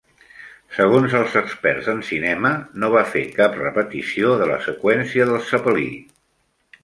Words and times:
Segons 0.75 1.11
els 1.17 1.35
experts 1.41 1.89
en 1.93 1.99
cinema, 2.07 2.51
no 2.83 2.89
va 2.95 3.03
fer 3.11 3.23
cap 3.35 3.57
repetició 3.61 4.33
de 4.41 4.49
la 4.53 4.57
seqüència 4.69 5.31
del 5.33 5.41
zepelí. 5.51 5.87